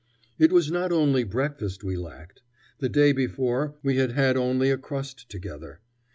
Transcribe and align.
It 0.39 0.51
was 0.51 0.71
not 0.71 0.91
only 0.91 1.23
breakfast 1.23 1.83
we 1.83 1.95
lacked. 1.95 2.41
The 2.79 2.89
day 2.89 3.11
before 3.11 3.75
we 3.83 3.97
had 3.97 4.13
had 4.13 4.35
only 4.35 4.71
a 4.71 4.77
crust 4.79 5.29
together. 5.29 5.79